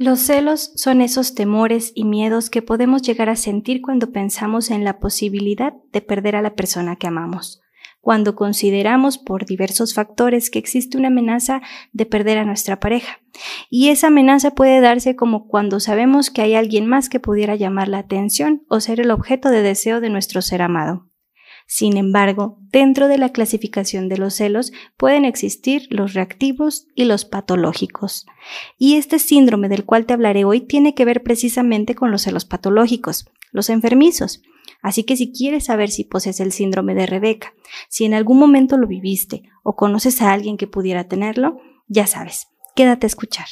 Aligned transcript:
Los 0.00 0.20
celos 0.20 0.72
son 0.76 1.02
esos 1.02 1.34
temores 1.34 1.92
y 1.94 2.04
miedos 2.04 2.48
que 2.48 2.62
podemos 2.62 3.02
llegar 3.02 3.28
a 3.28 3.36
sentir 3.36 3.82
cuando 3.82 4.12
pensamos 4.12 4.70
en 4.70 4.82
la 4.82 4.98
posibilidad 4.98 5.74
de 5.92 6.00
perder 6.00 6.36
a 6.36 6.40
la 6.40 6.54
persona 6.54 6.96
que 6.96 7.06
amamos, 7.06 7.60
cuando 8.00 8.34
consideramos 8.34 9.18
por 9.18 9.44
diversos 9.44 9.92
factores 9.92 10.48
que 10.48 10.58
existe 10.58 10.96
una 10.96 11.08
amenaza 11.08 11.60
de 11.92 12.06
perder 12.06 12.38
a 12.38 12.46
nuestra 12.46 12.80
pareja. 12.80 13.20
Y 13.68 13.90
esa 13.90 14.06
amenaza 14.06 14.52
puede 14.52 14.80
darse 14.80 15.16
como 15.16 15.46
cuando 15.46 15.80
sabemos 15.80 16.30
que 16.30 16.40
hay 16.40 16.54
alguien 16.54 16.86
más 16.86 17.10
que 17.10 17.20
pudiera 17.20 17.54
llamar 17.54 17.88
la 17.88 17.98
atención 17.98 18.62
o 18.70 18.80
ser 18.80 19.00
el 19.00 19.10
objeto 19.10 19.50
de 19.50 19.60
deseo 19.60 20.00
de 20.00 20.08
nuestro 20.08 20.40
ser 20.40 20.62
amado. 20.62 21.09
Sin 21.72 21.96
embargo, 21.96 22.58
dentro 22.72 23.06
de 23.06 23.16
la 23.16 23.28
clasificación 23.28 24.08
de 24.08 24.18
los 24.18 24.34
celos 24.34 24.72
pueden 24.96 25.24
existir 25.24 25.86
los 25.88 26.14
reactivos 26.14 26.88
y 26.96 27.04
los 27.04 27.24
patológicos. 27.24 28.26
Y 28.76 28.96
este 28.96 29.20
síndrome 29.20 29.68
del 29.68 29.84
cual 29.84 30.04
te 30.04 30.12
hablaré 30.12 30.44
hoy 30.44 30.62
tiene 30.62 30.96
que 30.96 31.04
ver 31.04 31.22
precisamente 31.22 31.94
con 31.94 32.10
los 32.10 32.22
celos 32.22 32.44
patológicos, 32.44 33.30
los 33.52 33.70
enfermizos. 33.70 34.42
Así 34.82 35.04
que 35.04 35.16
si 35.16 35.30
quieres 35.30 35.66
saber 35.66 35.90
si 35.90 36.02
posees 36.02 36.40
el 36.40 36.50
síndrome 36.50 36.96
de 36.96 37.06
Rebeca, 37.06 37.54
si 37.88 38.04
en 38.04 38.14
algún 38.14 38.40
momento 38.40 38.76
lo 38.76 38.88
viviste 38.88 39.44
o 39.62 39.76
conoces 39.76 40.22
a 40.22 40.32
alguien 40.32 40.56
que 40.56 40.66
pudiera 40.66 41.06
tenerlo, 41.06 41.60
ya 41.86 42.08
sabes, 42.08 42.48
quédate 42.74 43.06
a 43.06 43.14
escuchar. 43.14 43.46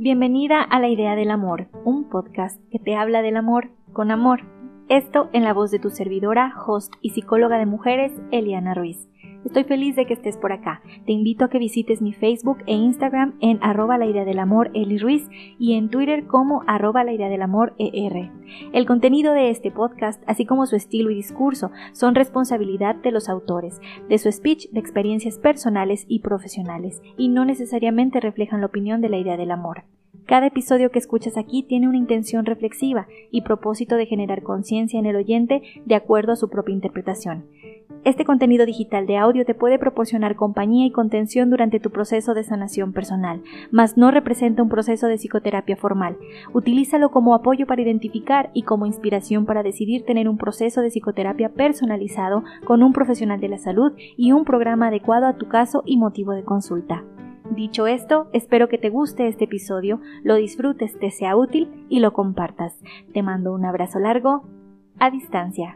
Bienvenida 0.00 0.62
a 0.62 0.78
La 0.78 0.86
Idea 0.86 1.16
del 1.16 1.28
Amor, 1.28 1.66
un 1.84 2.04
podcast 2.04 2.60
que 2.70 2.78
te 2.78 2.94
habla 2.94 3.20
del 3.20 3.36
amor 3.36 3.72
con 3.92 4.12
amor. 4.12 4.42
Esto 4.88 5.28
en 5.32 5.42
la 5.42 5.52
voz 5.52 5.72
de 5.72 5.80
tu 5.80 5.90
servidora, 5.90 6.54
host 6.64 6.94
y 7.02 7.10
psicóloga 7.10 7.58
de 7.58 7.66
mujeres, 7.66 8.12
Eliana 8.30 8.74
Ruiz. 8.74 9.08
Estoy 9.44 9.64
feliz 9.64 9.96
de 9.96 10.04
que 10.04 10.14
estés 10.14 10.36
por 10.36 10.52
acá. 10.52 10.82
Te 11.06 11.12
invito 11.12 11.44
a 11.44 11.48
que 11.48 11.58
visites 11.58 12.02
mi 12.02 12.12
Facebook 12.12 12.58
e 12.66 12.74
Instagram 12.74 13.34
en 13.40 13.58
arroba 13.62 13.96
la 13.96 14.06
idea 14.06 14.24
del 14.24 14.38
amor 14.38 14.70
Eli 14.74 14.98
Ruiz 14.98 15.28
y 15.58 15.74
en 15.74 15.90
Twitter 15.90 16.26
como 16.26 16.64
arroba 16.66 17.04
la 17.04 17.12
idea 17.12 17.28
del 17.28 17.42
amor 17.42 17.74
ER. 17.78 18.30
El 18.72 18.86
contenido 18.86 19.32
de 19.32 19.50
este 19.50 19.70
podcast, 19.70 20.22
así 20.26 20.44
como 20.44 20.66
su 20.66 20.76
estilo 20.76 21.10
y 21.10 21.14
discurso, 21.14 21.70
son 21.92 22.14
responsabilidad 22.14 22.96
de 22.96 23.12
los 23.12 23.28
autores, 23.28 23.80
de 24.08 24.18
su 24.18 24.30
speech 24.30 24.70
de 24.70 24.80
experiencias 24.80 25.38
personales 25.38 26.04
y 26.08 26.20
profesionales, 26.20 27.00
y 27.16 27.28
no 27.28 27.44
necesariamente 27.44 28.20
reflejan 28.20 28.60
la 28.60 28.66
opinión 28.66 29.00
de 29.00 29.08
la 29.08 29.18
idea 29.18 29.36
del 29.36 29.52
amor. 29.52 29.84
Cada 30.28 30.48
episodio 30.48 30.90
que 30.90 30.98
escuchas 30.98 31.38
aquí 31.38 31.62
tiene 31.62 31.88
una 31.88 31.96
intención 31.96 32.44
reflexiva 32.44 33.08
y 33.30 33.40
propósito 33.40 33.96
de 33.96 34.04
generar 34.04 34.42
conciencia 34.42 35.00
en 35.00 35.06
el 35.06 35.16
oyente 35.16 35.62
de 35.86 35.94
acuerdo 35.94 36.32
a 36.32 36.36
su 36.36 36.50
propia 36.50 36.74
interpretación. 36.74 37.46
Este 38.04 38.26
contenido 38.26 38.66
digital 38.66 39.06
de 39.06 39.16
audio 39.16 39.46
te 39.46 39.54
puede 39.54 39.78
proporcionar 39.78 40.36
compañía 40.36 40.84
y 40.84 40.90
contención 40.90 41.48
durante 41.48 41.80
tu 41.80 41.90
proceso 41.90 42.34
de 42.34 42.44
sanación 42.44 42.92
personal, 42.92 43.40
mas 43.70 43.96
no 43.96 44.10
representa 44.10 44.62
un 44.62 44.68
proceso 44.68 45.06
de 45.06 45.16
psicoterapia 45.16 45.76
formal. 45.76 46.18
Utilízalo 46.52 47.10
como 47.10 47.34
apoyo 47.34 47.66
para 47.66 47.80
identificar 47.80 48.50
y 48.52 48.64
como 48.64 48.84
inspiración 48.84 49.46
para 49.46 49.62
decidir 49.62 50.04
tener 50.04 50.28
un 50.28 50.36
proceso 50.36 50.82
de 50.82 50.90
psicoterapia 50.90 51.54
personalizado 51.54 52.44
con 52.66 52.82
un 52.82 52.92
profesional 52.92 53.40
de 53.40 53.48
la 53.48 53.56
salud 53.56 53.92
y 54.18 54.32
un 54.32 54.44
programa 54.44 54.88
adecuado 54.88 55.26
a 55.26 55.38
tu 55.38 55.48
caso 55.48 55.82
y 55.86 55.96
motivo 55.96 56.32
de 56.32 56.44
consulta. 56.44 57.02
Dicho 57.50 57.86
esto, 57.86 58.28
espero 58.32 58.68
que 58.68 58.78
te 58.78 58.90
guste 58.90 59.26
este 59.26 59.44
episodio, 59.44 60.00
lo 60.22 60.36
disfrutes, 60.36 60.98
te 60.98 61.10
sea 61.10 61.36
útil 61.36 61.86
y 61.88 62.00
lo 62.00 62.12
compartas. 62.12 62.74
Te 63.14 63.22
mando 63.22 63.52
un 63.52 63.64
abrazo 63.64 63.98
largo 63.98 64.44
a 64.98 65.10
distancia. 65.10 65.74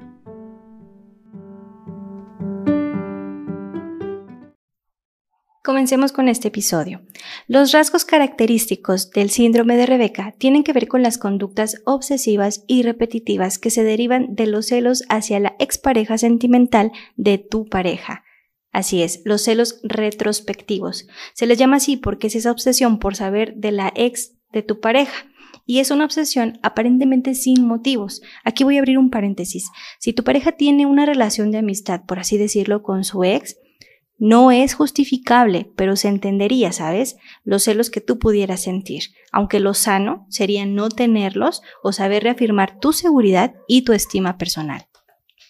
Comencemos 5.65 6.11
con 6.11 6.29
este 6.29 6.49
episodio. 6.49 7.03
Los 7.47 7.71
rasgos 7.71 8.05
característicos 8.05 9.11
del 9.11 9.31
síndrome 9.31 9.77
de 9.77 9.87
Rebeca 9.87 10.35
tienen 10.37 10.65
que 10.65 10.73
ver 10.73 10.89
con 10.89 11.03
las 11.03 11.19
conductas 11.19 11.81
obsesivas 11.85 12.65
y 12.67 12.83
repetitivas 12.83 13.59
que 13.59 13.71
se 13.71 13.85
derivan 13.85 14.35
de 14.35 14.47
los 14.47 14.67
celos 14.67 15.05
hacia 15.09 15.39
la 15.39 15.55
expareja 15.61 16.19
sentimental 16.19 16.91
de 17.17 17.39
tu 17.39 17.67
pareja. 17.67 18.25
Así 18.73 19.03
es, 19.03 19.21
los 19.25 19.43
celos 19.43 19.81
retrospectivos. 19.83 21.07
Se 21.35 21.47
les 21.47 21.59
llama 21.59 21.77
así 21.77 21.99
porque 21.99 22.29
es 22.29 22.35
esa 22.35 22.51
obsesión 22.51 22.99
por 22.99 23.15
saber 23.15 23.55
de 23.57 23.71
la 23.71 23.93
ex 23.95 24.33
de 24.51 24.63
tu 24.63 24.81
pareja. 24.81 25.27
Y 25.67 25.79
es 25.79 25.91
una 25.91 26.07
obsesión 26.07 26.59
aparentemente 26.63 27.35
sin 27.35 27.65
motivos. 27.65 28.23
Aquí 28.45 28.65
voy 28.65 28.77
a 28.77 28.81
abrir 28.81 28.99
un 28.99 29.11
paréntesis. 29.11 29.71
Si 30.01 30.13
tu 30.13 30.25
pareja 30.25 30.53
tiene 30.53 30.87
una 30.87 31.07
relación 31.07 31.51
de 31.51 31.59
amistad, 31.59 32.03
por 32.07 32.19
así 32.19 32.39
decirlo, 32.39 32.83
con 32.83 33.05
su 33.05 33.23
ex, 33.23 33.57
no 34.19 34.51
es 34.51 34.75
justificable, 34.75 35.71
pero 35.77 35.97
se 35.97 36.09
entendería, 36.09 36.73
¿sabes? 36.73 37.17
Los 37.45 37.65
celos 37.65 37.91
que 37.91 38.01
tú 38.01 38.19
pudieras 38.19 38.63
sentir, 38.63 39.03
aunque 39.33 39.61
lo 39.61 39.75
sano 39.75 40.27
sería 40.31 40.65
no 40.65 40.89
tenerlos 40.89 41.61
o 41.83 41.93
saber 41.93 42.23
reafirmar 42.23 42.79
tu 42.79 42.93
seguridad 42.93 43.55
y 43.69 43.83
tu 43.83 43.93
estima 43.93 44.39
personal. 44.39 44.87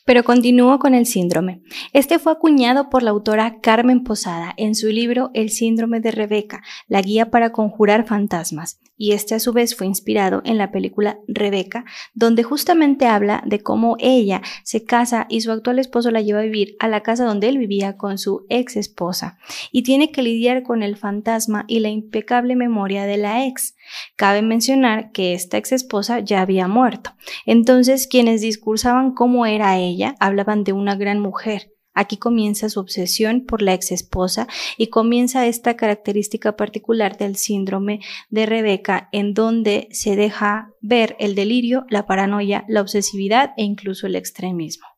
Pero 0.04 0.24
continúo 0.24 0.78
con 0.78 0.94
el 0.94 1.06
síndrome. 1.06 1.62
Este 1.92 2.18
fue 2.18 2.32
acuñado 2.32 2.90
por 2.90 3.02
la 3.02 3.10
autora 3.10 3.60
Carmen 3.60 4.02
Posada 4.02 4.52
en 4.56 4.74
su 4.74 4.88
libro 4.88 5.30
El 5.34 5.50
síndrome 5.50 6.00
de 6.00 6.10
Rebeca, 6.10 6.62
la 6.88 7.00
guía 7.02 7.30
para 7.30 7.52
conjurar 7.52 8.06
fantasmas, 8.06 8.80
y 9.02 9.14
este 9.14 9.34
a 9.34 9.40
su 9.40 9.52
vez 9.52 9.74
fue 9.74 9.88
inspirado 9.88 10.42
en 10.44 10.58
la 10.58 10.70
película 10.70 11.18
Rebeca, 11.26 11.84
donde 12.14 12.44
justamente 12.44 13.06
habla 13.06 13.42
de 13.44 13.58
cómo 13.58 13.96
ella 13.98 14.42
se 14.62 14.84
casa 14.84 15.26
y 15.28 15.40
su 15.40 15.50
actual 15.50 15.80
esposo 15.80 16.12
la 16.12 16.20
lleva 16.20 16.38
a 16.38 16.44
vivir 16.44 16.76
a 16.78 16.86
la 16.86 17.02
casa 17.02 17.24
donde 17.24 17.48
él 17.48 17.58
vivía 17.58 17.96
con 17.96 18.16
su 18.16 18.46
ex 18.48 18.76
esposa, 18.76 19.38
y 19.72 19.82
tiene 19.82 20.12
que 20.12 20.22
lidiar 20.22 20.62
con 20.62 20.84
el 20.84 20.96
fantasma 20.96 21.64
y 21.66 21.80
la 21.80 21.88
impecable 21.88 22.54
memoria 22.54 23.04
de 23.04 23.16
la 23.16 23.44
ex. 23.44 23.74
Cabe 24.14 24.40
mencionar 24.40 25.10
que 25.10 25.34
esta 25.34 25.56
ex 25.56 25.72
esposa 25.72 26.20
ya 26.20 26.40
había 26.40 26.68
muerto. 26.68 27.10
Entonces, 27.44 28.06
quienes 28.06 28.40
discursaban 28.40 29.14
cómo 29.14 29.46
era 29.46 29.78
ella 29.78 30.14
hablaban 30.20 30.62
de 30.62 30.74
una 30.74 30.94
gran 30.94 31.18
mujer. 31.18 31.71
Aquí 31.94 32.16
comienza 32.16 32.68
su 32.68 32.80
obsesión 32.80 33.42
por 33.42 33.62
la 33.62 33.74
ex 33.74 33.92
esposa 33.92 34.46
y 34.76 34.88
comienza 34.88 35.46
esta 35.46 35.76
característica 35.76 36.56
particular 36.56 37.18
del 37.18 37.36
síndrome 37.36 38.00
de 38.30 38.46
Rebeca, 38.46 39.08
en 39.12 39.34
donde 39.34 39.88
se 39.90 40.16
deja 40.16 40.72
ver 40.80 41.16
el 41.18 41.34
delirio, 41.34 41.84
la 41.88 42.06
paranoia, 42.06 42.64
la 42.68 42.80
obsesividad 42.80 43.52
e 43.56 43.64
incluso 43.64 44.06
el 44.06 44.16
extremismo. 44.16 44.91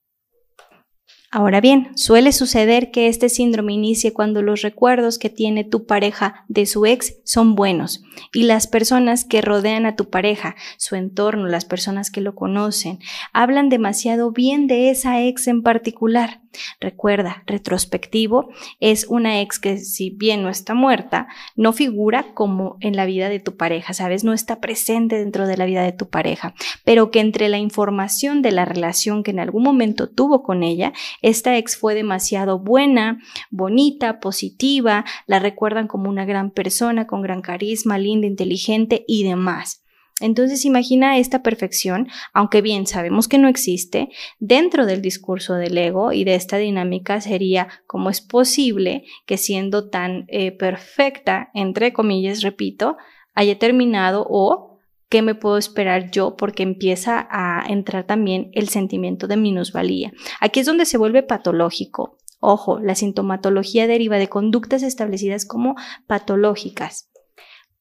Ahora 1.35 1.61
bien, 1.61 1.91
suele 1.97 2.31
suceder 2.31 2.93
que 2.93 3.09
este 3.09 3.29
síndrome 3.29 3.73
inicie 3.73 4.13
cuando 4.13 4.41
los 4.41 4.63
recuerdos 4.63 5.19
que 5.19 5.31
tiene 5.31 5.65
tu 5.65 5.85
pareja 5.85 6.45
de 6.47 6.65
su 6.65 6.87
ex 6.87 7.17
son 7.25 7.57
buenos 7.57 8.05
y 8.33 8.45
las 8.45 8.69
personas 8.69 9.25
que 9.25 9.41
rodean 9.41 9.85
a 9.85 9.97
tu 9.97 10.11
pareja, 10.11 10.55
su 10.77 10.95
entorno, 10.95 11.49
las 11.49 11.65
personas 11.65 12.13
que 12.13 12.21
lo 12.21 12.37
conocen, 12.37 13.01
hablan 13.33 13.69
demasiado 13.69 14.31
bien 14.31 14.69
de 14.69 14.91
esa 14.91 15.23
ex 15.23 15.49
en 15.49 15.63
particular. 15.65 16.41
Recuerda, 16.81 17.43
retrospectivo 17.47 18.49
es 18.79 19.07
una 19.09 19.41
ex 19.41 19.59
que 19.59 19.79
si 19.79 20.11
bien 20.11 20.45
no 20.45 20.49
está 20.49 20.75
muerta, 20.75 21.27
no 21.57 21.73
figura 21.73 22.27
como 22.33 22.77
en 22.79 22.95
la 22.95 23.07
vida 23.07 23.29
de 23.29 23.41
tu 23.41 23.57
pareja, 23.57 23.93
¿sabes? 23.93 24.23
No 24.23 24.33
está 24.33 24.61
presente 24.61 25.19
dentro 25.19 25.49
de 25.49 25.57
la 25.57 25.65
vida 25.65 25.83
de 25.83 25.91
tu 25.91 26.09
pareja, 26.09 26.55
pero 26.85 27.11
que 27.11 27.19
entre 27.19 27.49
la 27.49 27.59
información 27.59 28.41
de 28.41 28.53
la 28.53 28.65
relación 28.65 29.25
que 29.25 29.33
en 29.33 29.41
algún 29.41 29.65
momento 29.65 30.09
tuvo 30.09 30.45
con 30.45 30.63
ella, 30.63 30.93
esta 31.25 31.57
ex 31.57 31.77
fue 31.77 31.95
demasiado 31.95 32.59
buena, 32.59 33.19
bonita, 33.51 34.21
positiva, 34.21 35.05
la 35.27 35.39
recuerdan 35.39 35.89
como 35.89 36.11
una 36.11 36.27
gran 36.27 36.51
persona, 36.51 37.07
con 37.07 37.23
gran 37.23 37.41
carisma, 37.41 37.97
linda, 37.97 38.27
inteligente 38.27 39.05
y 39.09 39.25
demás. 39.25 39.83
Entonces 40.21 40.65
imagina 40.65 41.19
esta 41.19 41.43
perfección, 41.43 42.09
aunque 42.35 42.61
bien 42.61 42.87
sabemos 42.87 43.27
que 43.27 43.39
no 43.39 43.49
existe, 43.49 44.11
dentro 44.39 44.85
del 44.85 45.01
discurso 45.01 45.55
del 45.55 45.77
ego 45.79 46.13
y 46.13 46.25
de 46.25 46.35
esta 46.35 46.59
dinámica 46.59 47.21
sería 47.21 47.69
cómo 47.87 48.11
es 48.11 48.21
posible 48.21 49.05
que 49.27 49.39
siendo 49.39 49.89
tan 49.89 50.27
eh, 50.29 50.53
perfecta, 50.53 51.51
entre 51.55 51.93
comillas, 51.93 52.43
repito, 52.43 52.97
haya 53.35 53.59
terminado 53.59 54.27
o 54.29 54.74
qué 55.15 55.23
me 55.23 55.37
puedo 55.37 55.59
esperar 55.59 56.11
yo 56.11 56.35
porque 56.35 56.65
empieza 56.65 57.29
a 57.31 57.65
entrar 57.69 58.03
también 58.05 58.51
el 58.53 58.69
sentimiento 58.69 59.29
de 59.29 59.37
minusvalía. 59.37 60.13
Aquí 60.41 60.59
es 60.59 60.67
donde 60.67 60.87
se 60.87 60.99
vuelve 60.99 61.23
patológico. 61.23 62.19
Ojo, 62.41 62.81
la 62.81 62.97
sintomatología 62.97 63.87
deriva 63.87 64.17
de 64.19 64.29
conductas 64.29 64.83
establecidas 64.83 65.47
como 65.47 65.77
patológicas. 66.09 67.13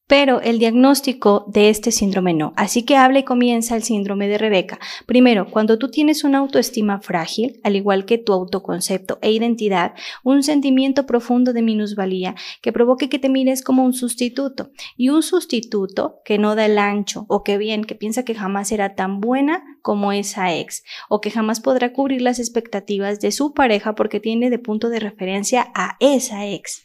Pero 0.06 0.40
el 0.40 0.58
diagnóstico 0.58 1.44
de 1.48 1.70
este 1.70 1.90
síndrome 1.90 2.34
no. 2.34 2.52
Así 2.56 2.82
que 2.82 2.96
habla 2.96 3.20
y 3.20 3.24
comienza 3.24 3.74
el 3.74 3.82
síndrome 3.82 4.28
de 4.28 4.38
Rebeca. 4.38 4.78
Primero, 5.06 5.50
cuando 5.50 5.78
tú 5.78 5.90
tienes 5.90 6.24
una 6.24 6.38
autoestima 6.38 7.00
frágil, 7.00 7.60
al 7.64 7.76
igual 7.76 8.04
que 8.04 8.18
tu 8.18 8.32
autoconcepto 8.32 9.18
e 9.22 9.32
identidad, 9.32 9.94
un 10.22 10.42
sentimiento 10.42 11.06
profundo 11.06 11.52
de 11.52 11.62
minusvalía 11.62 12.34
que 12.60 12.72
provoque 12.72 13.08
que 13.08 13.18
te 13.18 13.30
mires 13.30 13.62
como 13.62 13.84
un 13.84 13.94
sustituto. 13.94 14.70
Y 14.96 15.08
un 15.08 15.22
sustituto 15.22 16.20
que 16.24 16.38
no 16.38 16.54
da 16.54 16.66
el 16.66 16.78
ancho 16.78 17.24
o 17.28 17.42
que 17.42 17.56
bien, 17.56 17.84
que 17.84 17.94
piensa 17.94 18.24
que 18.24 18.34
jamás 18.34 18.68
será 18.68 18.94
tan 18.94 19.20
buena 19.20 19.62
como 19.80 20.12
esa 20.12 20.54
ex 20.54 20.82
o 21.08 21.20
que 21.20 21.30
jamás 21.30 21.60
podrá 21.60 21.92
cubrir 21.92 22.22
las 22.22 22.38
expectativas 22.38 23.20
de 23.20 23.32
su 23.32 23.54
pareja 23.54 23.94
porque 23.94 24.20
tiene 24.20 24.50
de 24.50 24.58
punto 24.58 24.88
de 24.88 25.00
referencia 25.00 25.72
a 25.74 25.96
esa 26.00 26.46
ex. 26.46 26.83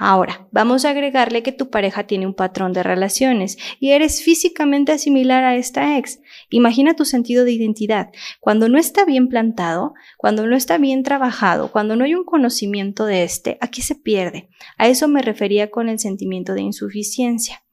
Ahora, 0.00 0.46
vamos 0.52 0.84
a 0.84 0.90
agregarle 0.90 1.42
que 1.42 1.50
tu 1.50 1.70
pareja 1.70 2.06
tiene 2.06 2.24
un 2.24 2.34
patrón 2.34 2.72
de 2.72 2.84
relaciones 2.84 3.58
y 3.80 3.90
eres 3.90 4.22
físicamente 4.22 4.96
similar 4.96 5.42
a 5.42 5.56
esta 5.56 5.98
ex. 5.98 6.20
Imagina 6.50 6.94
tu 6.94 7.04
sentido 7.04 7.44
de 7.44 7.50
identidad. 7.50 8.10
Cuando 8.38 8.68
no 8.68 8.78
está 8.78 9.04
bien 9.04 9.26
plantado, 9.26 9.94
cuando 10.16 10.46
no 10.46 10.54
está 10.54 10.78
bien 10.78 11.02
trabajado, 11.02 11.72
cuando 11.72 11.96
no 11.96 12.04
hay 12.04 12.14
un 12.14 12.22
conocimiento 12.22 13.06
de 13.06 13.24
este, 13.24 13.58
aquí 13.60 13.82
se 13.82 13.96
pierde. 13.96 14.48
A 14.76 14.86
eso 14.86 15.08
me 15.08 15.20
refería 15.20 15.72
con 15.72 15.88
el 15.88 15.98
sentimiento 15.98 16.54
de 16.54 16.62
insuficiencia. 16.62 17.64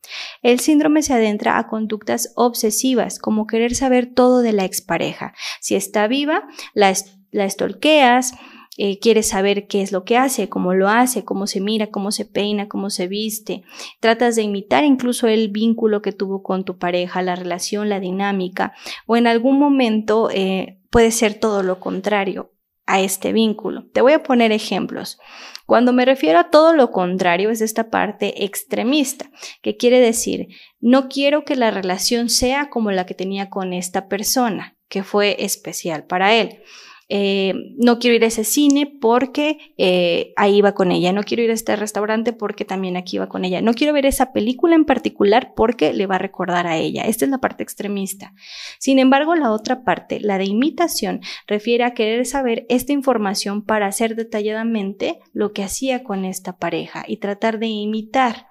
El 0.41 0.59
síndrome 0.59 1.03
se 1.03 1.13
adentra 1.13 1.59
a 1.59 1.67
conductas 1.67 2.33
obsesivas, 2.35 3.19
como 3.19 3.45
querer 3.45 3.75
saber 3.75 4.11
todo 4.11 4.41
de 4.41 4.53
la 4.53 4.65
expareja. 4.65 5.35
Si 5.61 5.75
está 5.75 6.07
viva, 6.07 6.47
la, 6.73 6.91
la 7.29 7.45
estolqueas, 7.45 8.33
eh, 8.77 8.99
quieres 8.99 9.29
saber 9.29 9.67
qué 9.67 9.81
es 9.81 9.91
lo 9.91 10.03
que 10.03 10.17
hace, 10.17 10.49
cómo 10.49 10.73
lo 10.73 10.89
hace, 10.89 11.23
cómo 11.23 11.47
se 11.47 11.61
mira, 11.61 11.87
cómo 11.87 12.11
se 12.11 12.25
peina, 12.25 12.67
cómo 12.67 12.89
se 12.89 13.07
viste. 13.07 13.63
Tratas 14.01 14.35
de 14.35 14.41
imitar 14.41 14.83
incluso 14.83 15.27
el 15.27 15.49
vínculo 15.49 16.01
que 16.01 16.11
tuvo 16.11 16.43
con 16.43 16.65
tu 16.65 16.77
pareja, 16.77 17.21
la 17.21 17.35
relación, 17.35 17.87
la 17.87 18.01
dinámica, 18.01 18.73
o 19.05 19.15
en 19.15 19.27
algún 19.27 19.59
momento 19.59 20.29
eh, 20.31 20.79
puede 20.89 21.11
ser 21.11 21.35
todo 21.35 21.63
lo 21.63 21.79
contrario 21.79 22.51
a 22.85 22.99
este 22.99 23.33
vínculo. 23.33 23.85
Te 23.93 24.01
voy 24.01 24.13
a 24.13 24.23
poner 24.23 24.51
ejemplos. 24.51 25.19
Cuando 25.65 25.93
me 25.93 26.05
refiero 26.05 26.37
a 26.37 26.49
todo 26.51 26.73
lo 26.73 26.91
contrario 26.91 27.49
es 27.49 27.61
esta 27.61 27.89
parte 27.89 28.43
extremista, 28.43 29.31
que 29.61 29.77
quiere 29.77 29.99
decir, 29.99 30.49
no 30.79 31.09
quiero 31.09 31.43
que 31.45 31.55
la 31.55 31.71
relación 31.71 32.29
sea 32.29 32.69
como 32.69 32.91
la 32.91 33.05
que 33.05 33.15
tenía 33.15 33.49
con 33.49 33.73
esta 33.73 34.07
persona, 34.07 34.77
que 34.89 35.01
fue 35.03 35.37
especial 35.39 36.05
para 36.05 36.33
él. 36.33 36.61
Eh, 37.07 37.53
no 37.77 37.99
quiero 37.99 38.15
ir 38.15 38.23
a 38.23 38.27
ese 38.27 38.43
cine 38.43 38.91
porque 38.99 39.59
eh, 39.77 40.33
ahí 40.37 40.57
iba 40.57 40.73
con 40.73 40.91
ella, 40.91 41.13
no 41.13 41.21
quiero 41.21 41.43
ir 41.43 41.51
a 41.51 41.53
este 41.53 41.75
restaurante 41.75 42.33
porque 42.33 42.65
también 42.65 42.97
aquí 42.97 43.17
iba 43.17 43.29
con 43.29 43.45
ella, 43.45 43.61
no 43.61 43.75
quiero 43.75 43.93
ver 43.93 44.07
esa 44.07 44.33
película 44.33 44.73
en 44.73 44.85
particular 44.85 45.53
porque 45.55 45.93
le 45.93 46.07
va 46.07 46.15
a 46.15 46.19
recordar 46.19 46.65
a 46.65 46.77
ella. 46.77 47.03
Esta 47.03 47.25
es 47.25 47.31
la 47.31 47.37
parte 47.37 47.61
extremista. 47.61 48.33
Sin 48.79 48.97
embargo, 48.97 49.35
la 49.35 49.51
otra 49.51 49.83
parte, 49.83 50.19
la 50.19 50.39
de 50.39 50.45
imitación, 50.45 51.21
refiere 51.45 51.83
a 51.83 51.93
querer 51.93 52.25
saber 52.25 52.65
esta 52.69 52.91
información 52.91 53.63
para 53.63 53.85
hacer 53.85 54.15
detalladamente 54.15 55.19
lo 55.31 55.53
que 55.53 55.63
hacía 55.63 56.03
con 56.03 56.25
esta 56.25 56.57
pareja 56.57 57.03
y 57.07 57.17
tratar 57.17 57.59
de 57.59 57.67
imitar. 57.67 58.47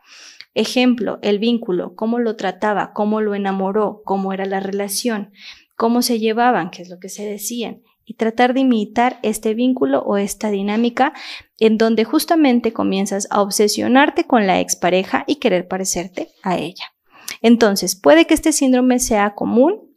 Ejemplo, 0.55 1.19
el 1.23 1.41
vínculo, 1.41 1.97
cómo 1.97 2.21
lo 2.21 2.37
trataba, 2.37 2.93
cómo 2.93 3.21
lo 3.21 3.35
enamoró, 3.35 4.03
cómo 4.05 4.33
era 4.33 4.47
la 4.47 4.61
relación, 4.61 5.33
cómo 5.75 6.03
se 6.03 6.21
llevaban, 6.21 6.71
qué 6.71 6.83
es 6.83 6.89
lo 6.89 7.01
que 7.01 7.09
se 7.09 7.27
decían 7.29 7.83
y 8.05 8.15
tratar 8.15 8.55
de 8.55 8.61
imitar 8.61 9.19
este 9.23 9.55
vínculo 9.55 10.01
o 10.01 10.17
esta 10.17 10.51
dinámica 10.51 11.13
en 11.59 11.79
donde 11.79 12.05
justamente 12.05 12.73
comienzas 12.73 13.27
a 13.31 13.41
obsesionarte 13.41 14.25
con 14.25 14.47
la 14.47 14.61
expareja 14.61 15.25
y 15.27 15.37
querer 15.37 15.69
parecerte 15.69 16.29
a 16.43 16.59
ella. 16.59 16.93
Entonces, 17.41 17.97
puede 17.97 18.27
que 18.27 18.35
este 18.35 18.53
síndrome 18.53 18.99
sea 18.99 19.35
común 19.35 19.94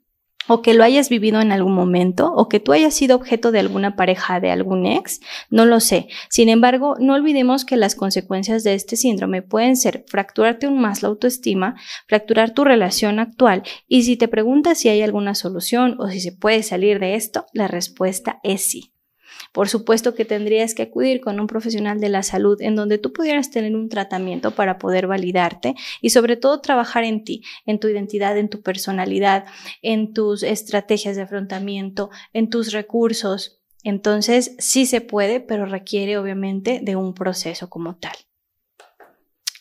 o 0.47 0.61
que 0.61 0.73
lo 0.73 0.83
hayas 0.83 1.09
vivido 1.09 1.41
en 1.41 1.51
algún 1.51 1.73
momento, 1.73 2.33
o 2.33 2.49
que 2.49 2.59
tú 2.59 2.73
hayas 2.73 2.93
sido 2.93 3.15
objeto 3.15 3.51
de 3.51 3.59
alguna 3.59 3.95
pareja 3.95 4.39
de 4.39 4.51
algún 4.51 4.85
ex, 4.85 5.19
no 5.49 5.65
lo 5.65 5.79
sé. 5.79 6.07
Sin 6.29 6.49
embargo, 6.49 6.95
no 6.99 7.13
olvidemos 7.13 7.65
que 7.65 7.77
las 7.77 7.95
consecuencias 7.95 8.63
de 8.63 8.73
este 8.73 8.95
síndrome 8.95 9.41
pueden 9.41 9.75
ser 9.75 10.05
fracturarte 10.07 10.65
aún 10.65 10.79
más 10.79 11.01
la 11.01 11.09
autoestima, 11.09 11.75
fracturar 12.07 12.53
tu 12.53 12.63
relación 12.63 13.19
actual, 13.19 13.63
y 13.87 14.03
si 14.03 14.17
te 14.17 14.27
preguntas 14.27 14.77
si 14.79 14.89
hay 14.89 15.01
alguna 15.01 15.35
solución 15.35 15.95
o 15.99 16.09
si 16.09 16.19
se 16.19 16.31
puede 16.31 16.63
salir 16.63 16.99
de 16.99 17.15
esto, 17.15 17.45
la 17.53 17.67
respuesta 17.67 18.39
es 18.43 18.61
sí. 18.61 18.96
Por 19.57 19.69
supuesto 19.69 20.13
que 20.13 20.23
tendrías 20.23 20.75
que 20.75 20.83
acudir 20.83 21.19
con 21.19 21.39
un 21.39 21.47
profesional 21.47 21.99
de 21.99 22.09
la 22.09 22.21
salud 22.21 22.61
en 22.61 22.75
donde 22.75 22.99
tú 22.99 23.11
pudieras 23.11 23.49
tener 23.49 23.75
un 23.75 23.89
tratamiento 23.89 24.51
para 24.51 24.77
poder 24.77 25.07
validarte 25.07 25.73
y 25.99 26.11
sobre 26.11 26.37
todo 26.37 26.61
trabajar 26.61 27.03
en 27.03 27.23
ti, 27.23 27.41
en 27.65 27.79
tu 27.79 27.87
identidad, 27.87 28.37
en 28.37 28.49
tu 28.49 28.61
personalidad, 28.61 29.45
en 29.81 30.13
tus 30.13 30.43
estrategias 30.43 31.15
de 31.15 31.23
afrontamiento, 31.23 32.11
en 32.33 32.51
tus 32.51 32.71
recursos. 32.71 33.59
Entonces, 33.83 34.55
sí 34.59 34.85
se 34.85 35.01
puede, 35.01 35.39
pero 35.39 35.65
requiere 35.65 36.19
obviamente 36.19 36.79
de 36.83 36.95
un 36.95 37.15
proceso 37.15 37.67
como 37.67 37.95
tal. 37.95 38.26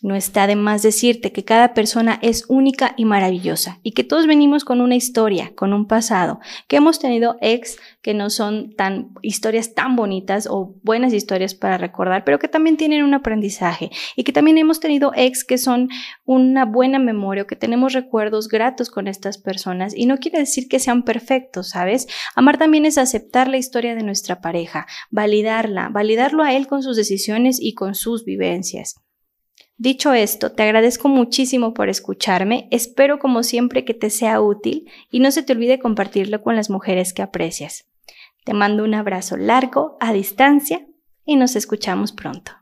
No 0.06 0.14
está 0.14 0.46
de 0.46 0.54
más 0.54 0.84
decirte 0.84 1.32
que 1.32 1.44
cada 1.44 1.74
persona 1.74 2.20
es 2.22 2.44
única 2.46 2.94
y 2.96 3.04
maravillosa 3.04 3.80
y 3.82 3.90
que 3.90 4.04
todos 4.04 4.28
venimos 4.28 4.64
con 4.64 4.80
una 4.80 4.94
historia, 4.94 5.50
con 5.56 5.72
un 5.72 5.88
pasado, 5.88 6.38
que 6.68 6.76
hemos 6.76 7.00
tenido 7.00 7.36
ex 7.40 7.76
que 8.02 8.14
no 8.14 8.30
son 8.30 8.72
tan 8.76 9.08
historias 9.22 9.74
tan 9.74 9.96
bonitas 9.96 10.46
o 10.48 10.76
buenas 10.84 11.12
historias 11.12 11.56
para 11.56 11.76
recordar, 11.76 12.22
pero 12.22 12.38
que 12.38 12.46
también 12.46 12.76
tienen 12.76 13.02
un 13.02 13.14
aprendizaje 13.14 13.90
y 14.14 14.22
que 14.22 14.32
también 14.32 14.58
hemos 14.58 14.78
tenido 14.78 15.10
ex 15.16 15.42
que 15.42 15.58
son 15.58 15.88
una 16.24 16.64
buena 16.66 17.00
memoria 17.00 17.42
o 17.42 17.48
que 17.48 17.56
tenemos 17.56 17.92
recuerdos 17.92 18.46
gratos 18.46 18.90
con 18.90 19.08
estas 19.08 19.38
personas 19.38 19.92
y 19.92 20.06
no 20.06 20.18
quiere 20.18 20.38
decir 20.38 20.68
que 20.68 20.78
sean 20.78 21.02
perfectos, 21.02 21.70
¿sabes? 21.70 22.06
Amar 22.36 22.58
también 22.58 22.86
es 22.86 22.96
aceptar 22.96 23.48
la 23.48 23.56
historia 23.56 23.96
de 23.96 24.04
nuestra 24.04 24.40
pareja, 24.40 24.86
validarla, 25.10 25.88
validarlo 25.88 26.44
a 26.44 26.54
él 26.54 26.68
con 26.68 26.84
sus 26.84 26.96
decisiones 26.96 27.58
y 27.60 27.74
con 27.74 27.96
sus 27.96 28.24
vivencias. 28.24 29.00
Dicho 29.78 30.14
esto, 30.14 30.52
te 30.52 30.62
agradezco 30.62 31.08
muchísimo 31.08 31.74
por 31.74 31.90
escucharme, 31.90 32.66
espero 32.70 33.18
como 33.18 33.42
siempre 33.42 33.84
que 33.84 33.92
te 33.92 34.08
sea 34.08 34.40
útil 34.40 34.90
y 35.10 35.20
no 35.20 35.30
se 35.30 35.42
te 35.42 35.52
olvide 35.52 35.78
compartirlo 35.78 36.42
con 36.42 36.56
las 36.56 36.70
mujeres 36.70 37.12
que 37.12 37.22
aprecias. 37.22 37.84
Te 38.44 38.54
mando 38.54 38.84
un 38.84 38.94
abrazo 38.94 39.36
largo, 39.36 39.98
a 40.00 40.14
distancia, 40.14 40.86
y 41.26 41.36
nos 41.36 41.56
escuchamos 41.56 42.12
pronto. 42.12 42.52